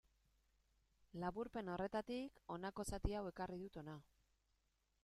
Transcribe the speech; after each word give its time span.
Laburpen 1.23 1.69
horretatik 1.75 2.43
honako 2.57 2.87
zati 2.93 3.17
hau 3.21 3.23
ekarri 3.35 3.63
dut 3.67 3.81
hona. 3.85 3.99